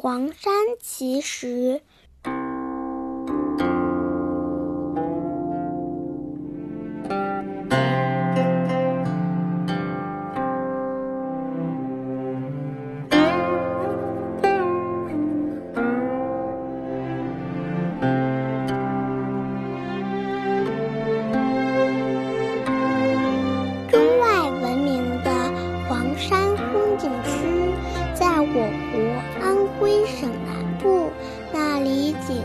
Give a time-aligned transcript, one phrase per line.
[0.00, 1.82] 黄山奇石。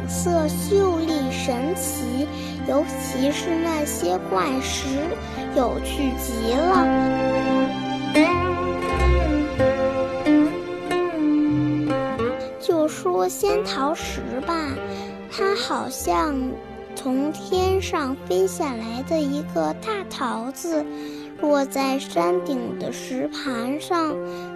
[0.07, 2.27] 色秀丽神奇，
[2.67, 4.87] 尤其是那些怪石，
[5.55, 6.87] 有趣极了。
[12.59, 14.53] 就说仙桃石吧，
[15.31, 16.35] 它好像
[16.95, 20.85] 从天上飞下来的一个大桃子。
[21.41, 24.15] 落在山顶的石盘上，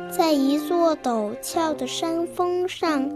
[0.09, 3.11] 在一座陡峭的山峰上，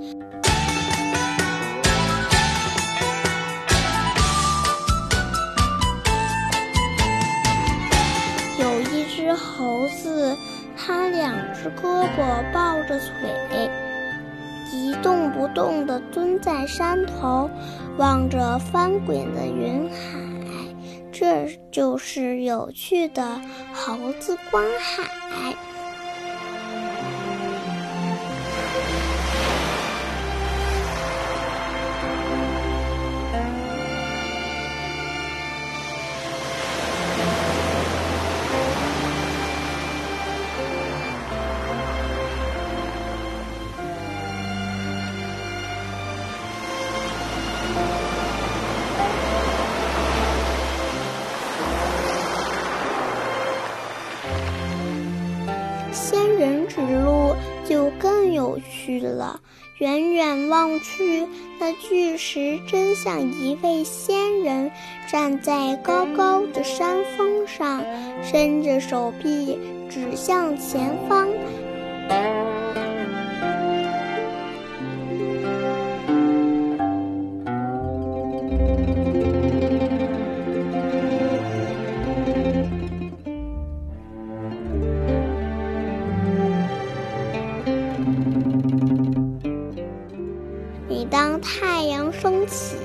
[12.17, 13.69] 我抱着腿，
[14.73, 17.49] 一动不动地蹲在山头，
[17.97, 20.19] 望着翻滚的云海。
[21.11, 23.39] 这就是有趣的
[23.73, 25.55] 猴子观海。
[56.11, 59.39] 仙人指路就更有趣了。
[59.77, 61.25] 远远望去，
[61.57, 64.69] 那巨石真像一位仙人，
[65.09, 67.81] 站在高高的山峰上，
[68.21, 69.57] 伸着手臂
[69.89, 71.29] 指向前方。
[92.21, 92.75] 太阳升起，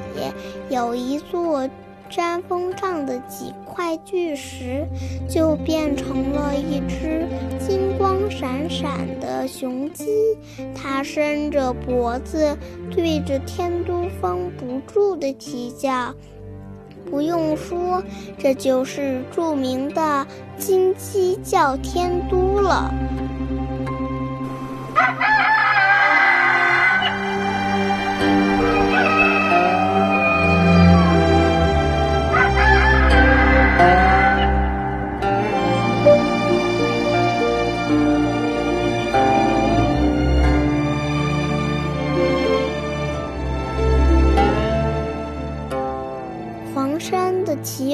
[0.70, 1.68] 有一座
[2.08, 4.86] 山峰上的几块巨石
[5.28, 10.06] 就变成了一只金光闪闪的雄鸡，
[10.74, 12.56] 它伸着脖子
[12.90, 16.14] 对着天都峰不住地啼叫。
[17.10, 18.02] 不用说，
[18.38, 20.26] 这就是著名的
[20.56, 22.90] 金鸡叫天都了。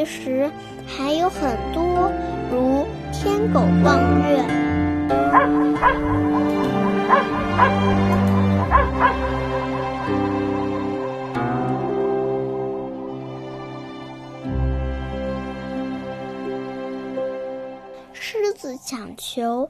[0.04, 0.50] 其实
[0.84, 2.10] 还有很多，
[2.50, 4.36] 如天狗望月。
[18.12, 19.68] 狮子抢球。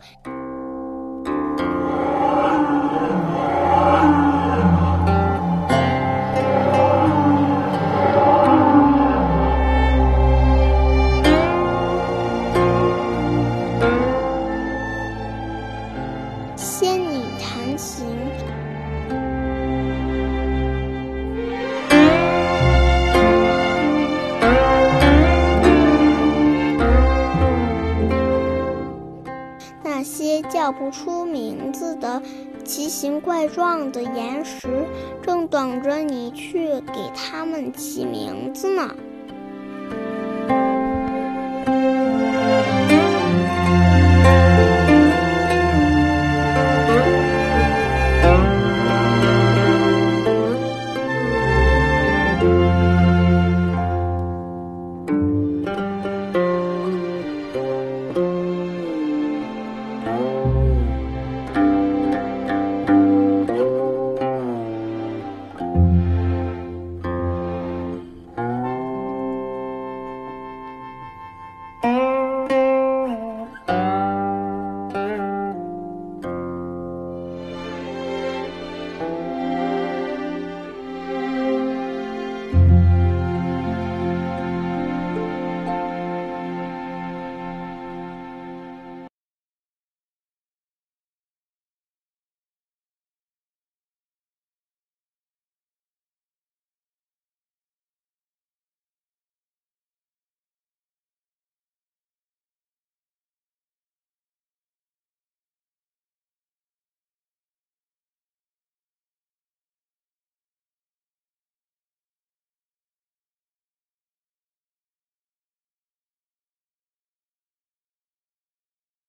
[30.72, 32.22] 不出名字的
[32.65, 34.86] 奇形怪状的岩石，
[35.22, 38.95] 正等着你去给它们起名字呢。